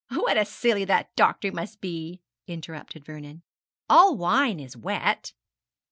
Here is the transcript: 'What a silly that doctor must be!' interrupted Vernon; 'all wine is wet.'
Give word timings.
'What 0.09 0.35
a 0.35 0.45
silly 0.45 0.83
that 0.85 1.15
doctor 1.15 1.51
must 1.51 1.79
be!' 1.79 2.23
interrupted 2.47 3.05
Vernon; 3.05 3.43
'all 3.87 4.17
wine 4.17 4.59
is 4.59 4.75
wet.' 4.75 5.31